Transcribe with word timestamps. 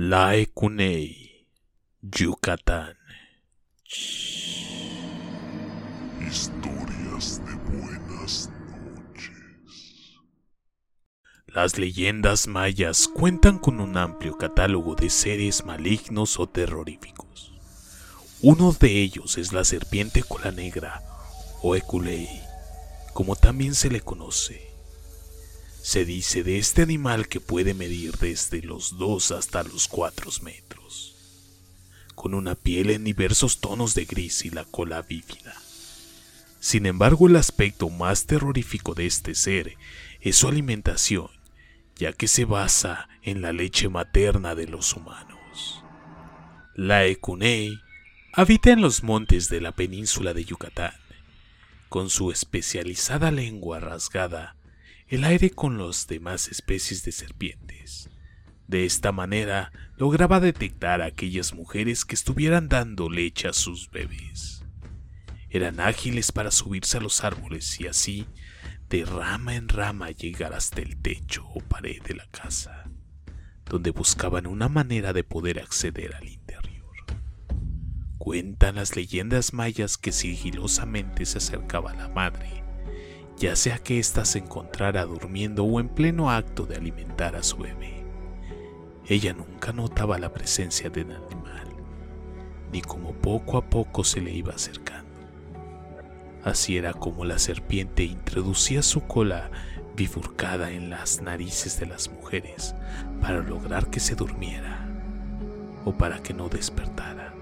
Laekunei, 0.00 1.48
Yucatán. 2.02 2.96
Historias 6.24 7.42
de 7.44 7.54
buenas 7.76 8.48
noches. 8.70 9.34
Las 11.48 11.78
leyendas 11.78 12.46
mayas 12.46 13.08
cuentan 13.08 13.58
con 13.58 13.80
un 13.80 13.96
amplio 13.96 14.38
catálogo 14.38 14.94
de 14.94 15.10
seres 15.10 15.64
malignos 15.64 16.38
o 16.38 16.48
terroríficos. 16.48 17.52
Uno 18.40 18.70
de 18.70 19.02
ellos 19.02 19.36
es 19.36 19.52
la 19.52 19.64
serpiente 19.64 20.22
cola 20.22 20.52
negra 20.52 21.02
o 21.60 21.74
Ekulei, 21.74 22.40
como 23.14 23.34
también 23.34 23.74
se 23.74 23.90
le 23.90 24.00
conoce. 24.00 24.67
Se 25.82 26.04
dice 26.04 26.42
de 26.42 26.58
este 26.58 26.82
animal 26.82 27.28
que 27.28 27.40
puede 27.40 27.72
medir 27.74 28.16
desde 28.18 28.62
los 28.62 28.98
2 28.98 29.30
hasta 29.32 29.62
los 29.62 29.88
4 29.88 30.30
metros, 30.42 31.16
con 32.14 32.34
una 32.34 32.54
piel 32.54 32.90
en 32.90 33.04
diversos 33.04 33.60
tonos 33.60 33.94
de 33.94 34.04
gris 34.04 34.44
y 34.44 34.50
la 34.50 34.64
cola 34.64 35.02
vívida. 35.02 35.54
Sin 36.60 36.86
embargo, 36.86 37.28
el 37.28 37.36
aspecto 37.36 37.88
más 37.88 38.26
terrorífico 38.26 38.94
de 38.94 39.06
este 39.06 39.34
ser 39.34 39.76
es 40.20 40.36
su 40.36 40.48
alimentación, 40.48 41.30
ya 41.96 42.12
que 42.12 42.28
se 42.28 42.44
basa 42.44 43.08
en 43.22 43.40
la 43.42 43.52
leche 43.52 43.88
materna 43.88 44.54
de 44.54 44.66
los 44.66 44.94
humanos. 44.94 45.82
La 46.74 47.06
Ekunei 47.06 47.80
habita 48.32 48.70
en 48.70 48.80
los 48.80 49.02
montes 49.02 49.48
de 49.48 49.60
la 49.60 49.72
península 49.72 50.34
de 50.34 50.44
Yucatán. 50.44 50.94
Con 51.88 52.10
su 52.10 52.30
especializada 52.30 53.30
lengua 53.30 53.80
rasgada, 53.80 54.54
el 55.08 55.24
aire 55.24 55.50
con 55.50 55.78
las 55.78 56.06
demás 56.06 56.48
especies 56.48 57.02
de 57.02 57.12
serpientes. 57.12 58.10
De 58.66 58.84
esta 58.84 59.10
manera 59.10 59.72
lograba 59.96 60.38
detectar 60.38 61.00
a 61.00 61.06
aquellas 61.06 61.54
mujeres 61.54 62.04
que 62.04 62.14
estuvieran 62.14 62.68
dando 62.68 63.08
leche 63.08 63.48
a 63.48 63.54
sus 63.54 63.90
bebés. 63.90 64.64
Eran 65.48 65.80
ágiles 65.80 66.30
para 66.30 66.50
subirse 66.50 66.98
a 66.98 67.00
los 67.00 67.24
árboles 67.24 67.80
y 67.80 67.86
así, 67.86 68.26
de 68.90 69.06
rama 69.06 69.54
en 69.54 69.68
rama, 69.68 70.10
llegar 70.10 70.52
hasta 70.52 70.82
el 70.82 70.98
techo 70.98 71.46
o 71.54 71.60
pared 71.60 72.02
de 72.02 72.14
la 72.14 72.26
casa, 72.26 72.90
donde 73.64 73.92
buscaban 73.92 74.46
una 74.46 74.68
manera 74.68 75.14
de 75.14 75.24
poder 75.24 75.58
acceder 75.58 76.14
al 76.16 76.28
interior. 76.28 76.84
Cuentan 78.18 78.74
las 78.74 78.94
leyendas 78.94 79.54
mayas 79.54 79.96
que 79.96 80.12
sigilosamente 80.12 81.24
se 81.24 81.38
acercaba 81.38 81.94
la 81.94 82.08
madre, 82.08 82.67
ya 83.38 83.54
sea 83.54 83.78
que 83.78 83.98
ésta 83.98 84.24
se 84.24 84.40
encontrara 84.40 85.04
durmiendo 85.04 85.64
o 85.64 85.78
en 85.78 85.88
pleno 85.88 86.30
acto 86.30 86.66
de 86.66 86.76
alimentar 86.76 87.36
a 87.36 87.42
su 87.42 87.56
bebé. 87.58 88.04
Ella 89.06 89.32
nunca 89.32 89.72
notaba 89.72 90.18
la 90.18 90.32
presencia 90.32 90.90
del 90.90 91.12
animal, 91.12 91.68
ni 92.72 92.82
como 92.82 93.12
poco 93.12 93.56
a 93.56 93.64
poco 93.64 94.04
se 94.04 94.20
le 94.20 94.32
iba 94.32 94.52
acercando. 94.52 95.08
Así 96.44 96.76
era 96.76 96.92
como 96.92 97.24
la 97.24 97.38
serpiente 97.38 98.04
introducía 98.04 98.82
su 98.82 99.02
cola 99.02 99.50
bifurcada 99.96 100.70
en 100.70 100.90
las 100.90 101.22
narices 101.22 101.78
de 101.80 101.86
las 101.86 102.10
mujeres 102.10 102.74
para 103.20 103.40
lograr 103.40 103.88
que 103.90 104.00
se 104.00 104.14
durmiera 104.14 104.88
o 105.84 105.92
para 105.92 106.22
que 106.22 106.34
no 106.34 106.48
despertara. 106.48 107.34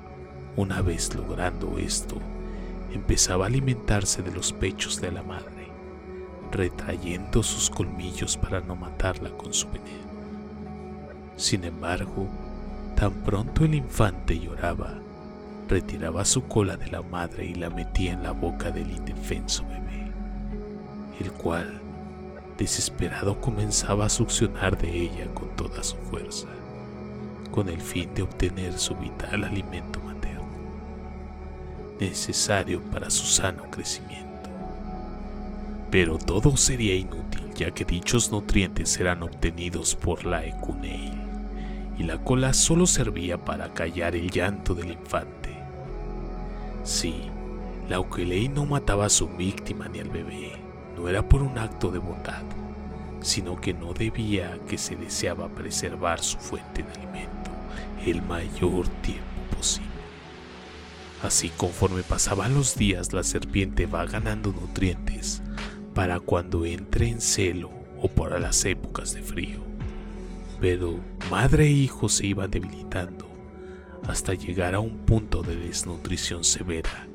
Una 0.56 0.80
vez 0.80 1.14
logrando 1.14 1.78
esto, 1.78 2.16
empezaba 2.92 3.44
a 3.44 3.48
alimentarse 3.48 4.22
de 4.22 4.32
los 4.32 4.52
pechos 4.52 5.00
de 5.00 5.12
la 5.12 5.22
madre, 5.22 5.55
retrayendo 6.56 7.42
sus 7.42 7.70
colmillos 7.70 8.36
para 8.36 8.60
no 8.60 8.74
matarla 8.74 9.30
con 9.30 9.52
su 9.52 9.68
veneno. 9.68 10.06
Sin 11.36 11.64
embargo, 11.64 12.26
tan 12.96 13.12
pronto 13.12 13.64
el 13.64 13.74
infante 13.74 14.38
lloraba, 14.38 14.94
retiraba 15.68 16.24
su 16.24 16.44
cola 16.44 16.76
de 16.76 16.86
la 16.88 17.02
madre 17.02 17.44
y 17.46 17.54
la 17.54 17.68
metía 17.70 18.12
en 18.12 18.22
la 18.22 18.32
boca 18.32 18.70
del 18.70 18.90
indefenso 18.90 19.64
bebé, 19.64 20.10
el 21.20 21.30
cual, 21.32 21.80
desesperado, 22.56 23.40
comenzaba 23.40 24.06
a 24.06 24.10
succionar 24.10 24.78
de 24.78 24.90
ella 24.90 25.26
con 25.34 25.54
toda 25.56 25.82
su 25.84 25.96
fuerza, 25.96 26.48
con 27.50 27.68
el 27.68 27.80
fin 27.80 28.14
de 28.14 28.22
obtener 28.22 28.78
su 28.78 28.94
vital 28.94 29.44
alimento 29.44 30.00
materno, 30.00 30.46
necesario 32.00 32.80
para 32.80 33.10
su 33.10 33.26
sano 33.26 33.70
crecimiento. 33.70 34.25
Pero 35.90 36.18
todo 36.18 36.56
sería 36.56 36.94
inútil 36.94 37.46
ya 37.56 37.70
que 37.70 37.84
dichos 37.84 38.30
nutrientes 38.30 38.98
eran 39.00 39.22
obtenidos 39.22 39.94
por 39.94 40.26
la 40.26 40.44
Ecuneil 40.44 41.14
y 41.98 42.02
la 42.02 42.22
cola 42.22 42.52
solo 42.52 42.86
servía 42.86 43.42
para 43.42 43.72
callar 43.72 44.14
el 44.14 44.30
llanto 44.30 44.74
del 44.74 44.92
infante. 44.92 45.56
Sí, 46.84 47.14
la 47.88 47.98
Ukelei 47.98 48.48
no 48.48 48.66
mataba 48.66 49.06
a 49.06 49.10
su 49.10 49.28
víctima 49.28 49.88
ni 49.88 50.00
al 50.00 50.10
bebé, 50.10 50.52
no 50.96 51.08
era 51.08 51.26
por 51.26 51.42
un 51.42 51.58
acto 51.58 51.90
de 51.90 51.98
bondad, 51.98 52.42
sino 53.22 53.58
que 53.58 53.72
no 53.72 53.94
debía 53.94 54.58
que 54.68 54.76
se 54.76 54.94
deseaba 54.94 55.48
preservar 55.48 56.22
su 56.22 56.36
fuente 56.38 56.82
de 56.82 56.92
alimento 56.92 57.50
el 58.04 58.22
mayor 58.22 58.86
tiempo 59.00 59.24
posible. 59.56 59.88
Así 61.22 61.48
conforme 61.48 62.02
pasaban 62.02 62.54
los 62.54 62.76
días 62.76 63.14
la 63.14 63.22
serpiente 63.22 63.86
va 63.86 64.04
ganando 64.04 64.52
nutrientes 64.52 65.42
para 65.96 66.20
cuando 66.20 66.66
entre 66.66 67.08
en 67.08 67.22
celo 67.22 67.70
o 68.02 68.08
para 68.08 68.38
las 68.38 68.66
épocas 68.66 69.14
de 69.14 69.22
frío. 69.22 69.64
Pero 70.60 71.02
madre 71.30 71.68
e 71.68 71.70
hijo 71.70 72.10
se 72.10 72.26
iban 72.26 72.50
debilitando 72.50 73.26
hasta 74.06 74.34
llegar 74.34 74.74
a 74.74 74.80
un 74.80 75.06
punto 75.06 75.42
de 75.42 75.56
desnutrición 75.56 76.44
severa, 76.44 77.08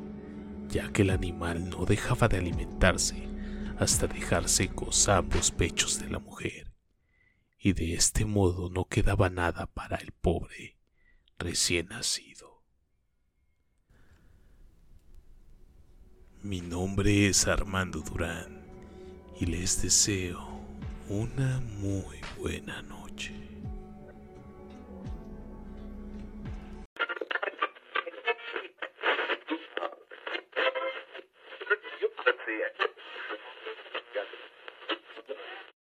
ya 0.67 0.91
que 0.91 1.03
el 1.03 1.11
animal 1.11 1.69
no 1.69 1.85
dejaba 1.85 2.27
de 2.27 2.39
alimentarse 2.39 3.29
hasta 3.77 4.07
dejar 4.07 4.49
secos 4.49 5.07
ambos 5.09 5.51
pechos 5.51 5.99
de 5.99 6.09
la 6.09 6.17
mujer, 6.17 6.73
y 7.59 7.73
de 7.73 7.93
este 7.93 8.25
modo 8.25 8.71
no 8.71 8.85
quedaba 8.85 9.29
nada 9.29 9.67
para 9.67 9.97
el 9.97 10.11
pobre 10.11 10.79
recién 11.37 11.89
nacido. 11.89 12.63
Mi 16.41 16.61
nombre 16.61 17.27
es 17.27 17.47
Armando 17.47 17.99
Durán 17.99 18.60
y 19.41 19.47
les 19.47 19.81
deseo 19.81 20.39
una 21.09 21.59
muy 21.79 22.21
buena 22.37 22.79
noche. 22.83 23.33